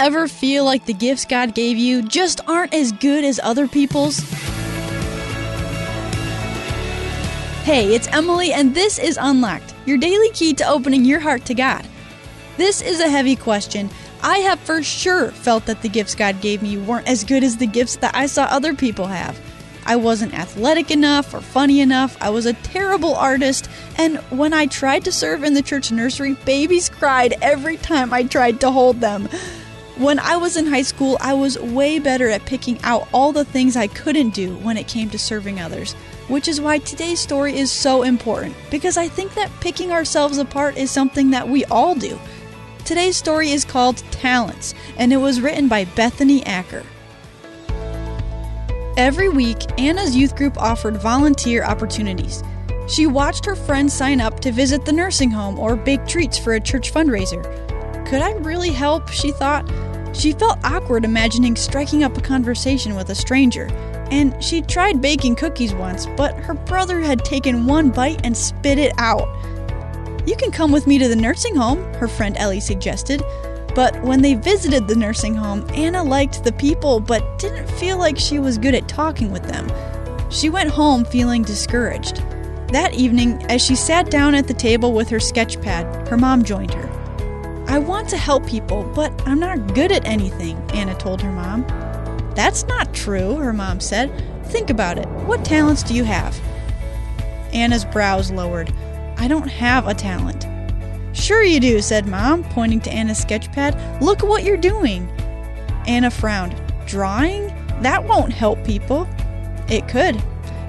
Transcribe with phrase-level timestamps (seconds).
[0.00, 4.18] ever feel like the gifts God gave you just aren't as good as other people's?
[7.64, 11.54] Hey, it's Emily, and this is Unlocked, your daily key to opening your heart to
[11.54, 11.86] God.
[12.56, 13.90] This is a heavy question.
[14.22, 17.58] I have for sure felt that the gifts God gave me weren't as good as
[17.58, 19.38] the gifts that I saw other people have.
[19.84, 22.16] I wasn't athletic enough or funny enough.
[22.22, 23.68] I was a terrible artist.
[23.98, 28.22] And when I tried to serve in the church nursery, babies cried every time I
[28.22, 29.28] tried to hold them.
[30.00, 33.44] When I was in high school, I was way better at picking out all the
[33.44, 35.92] things I couldn't do when it came to serving others.
[36.28, 40.78] Which is why today's story is so important, because I think that picking ourselves apart
[40.78, 42.18] is something that we all do.
[42.86, 46.82] Today's story is called Talents, and it was written by Bethany Acker.
[48.96, 52.42] Every week, Anna's youth group offered volunteer opportunities.
[52.88, 56.54] She watched her friends sign up to visit the nursing home or bake treats for
[56.54, 57.44] a church fundraiser.
[58.06, 59.10] Could I really help?
[59.10, 59.70] She thought.
[60.12, 63.66] She felt awkward imagining striking up a conversation with a stranger,
[64.10, 68.78] and she tried baking cookies once, but her brother had taken one bite and spit
[68.78, 69.28] it out.
[70.26, 73.22] You can come with me to the nursing home, her friend Ellie suggested.
[73.74, 78.18] But when they visited the nursing home, Anna liked the people but didn't feel like
[78.18, 79.70] she was good at talking with them.
[80.30, 82.16] She went home feeling discouraged.
[82.72, 86.44] That evening, as she sat down at the table with her sketch pad, her mom
[86.44, 86.89] joined her.
[87.70, 91.62] I want to help people, but I'm not good at anything, Anna told her mom.
[92.34, 94.10] That's not true, her mom said.
[94.46, 95.06] Think about it.
[95.24, 96.36] What talents do you have?
[97.52, 98.72] Anna's brows lowered.
[99.18, 100.48] I don't have a talent.
[101.16, 104.00] Sure you do, said Mom, pointing to Anna's sketchpad.
[104.00, 105.08] Look at what you're doing.
[105.86, 106.60] Anna frowned.
[106.86, 107.46] Drawing?
[107.82, 109.08] That won't help people.
[109.68, 110.20] It could.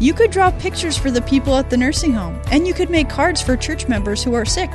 [0.00, 3.08] You could draw pictures for the people at the nursing home, and you could make
[3.08, 4.70] cards for church members who are sick.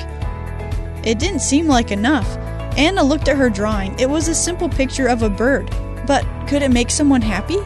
[1.03, 2.37] It didn't seem like enough.
[2.77, 3.97] Anna looked at her drawing.
[3.99, 5.69] It was a simple picture of a bird.
[6.07, 7.59] But could it make someone happy?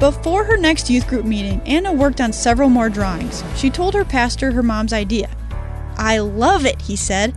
[0.00, 3.44] Before her next youth group meeting, Anna worked on several more drawings.
[3.56, 5.30] She told her pastor her mom's idea.
[5.96, 7.34] I love it, he said.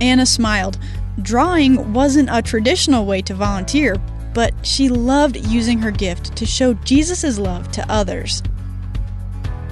[0.00, 0.78] Anna smiled.
[1.22, 3.96] Drawing wasn't a traditional way to volunteer,
[4.34, 8.42] but she loved using her gift to show Jesus' love to others.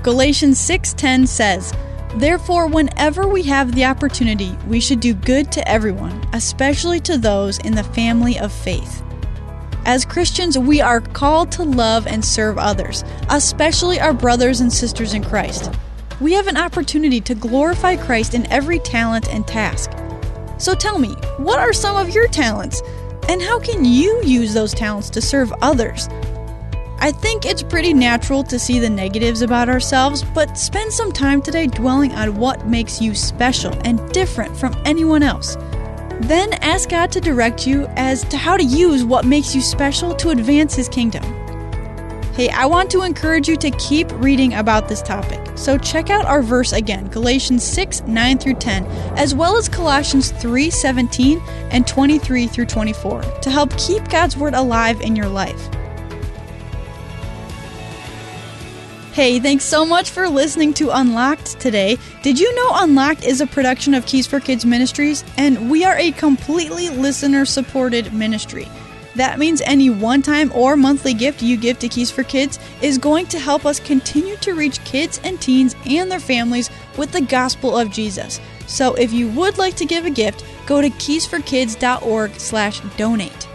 [0.02, 1.74] Galatians 6:10 says,
[2.16, 7.58] "Therefore whenever we have the opportunity, we should do good to everyone, especially to those
[7.58, 9.02] in the family of faith."
[9.86, 15.12] As Christians, we are called to love and serve others, especially our brothers and sisters
[15.12, 15.70] in Christ.
[16.20, 19.90] We have an opportunity to glorify Christ in every talent and task.
[20.56, 22.80] So tell me, what are some of your talents?
[23.28, 26.08] And how can you use those talents to serve others?
[27.04, 31.42] I think it's pretty natural to see the negatives about ourselves, but spend some time
[31.42, 35.56] today dwelling on what makes you special and different from anyone else.
[36.22, 40.14] Then ask God to direct you as to how to use what makes you special
[40.14, 41.22] to advance His kingdom.
[42.32, 45.46] Hey, I want to encourage you to keep reading about this topic.
[45.58, 48.86] So check out our verse again, Galatians 6, 9 through 10,
[49.18, 51.38] as well as Colossians 3, 17
[51.70, 55.68] and 23 through 24 to help keep God's Word alive in your life.
[59.14, 61.98] Hey, thanks so much for listening to Unlocked today.
[62.24, 65.22] Did you know Unlocked is a production of Keys for Kids Ministries?
[65.36, 68.66] And we are a completely listener supported ministry.
[69.14, 72.98] That means any one time or monthly gift you give to Keys for Kids is
[72.98, 77.20] going to help us continue to reach kids and teens and their families with the
[77.20, 78.40] gospel of Jesus.
[78.66, 83.48] So if you would like to give a gift, go to keysforkids.org slash donate.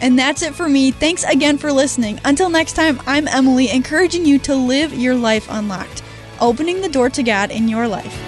[0.00, 0.90] And that's it for me.
[0.90, 2.20] Thanks again for listening.
[2.24, 6.02] Until next time, I'm Emily, encouraging you to live your life unlocked,
[6.40, 8.27] opening the door to God in your life.